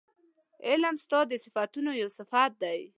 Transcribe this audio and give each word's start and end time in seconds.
علم 0.67 0.95
ستا 1.03 1.19
د 1.31 1.33
صفتونو 1.45 1.91
یو 2.01 2.09
صفت 2.17 2.51
دی 2.63 2.81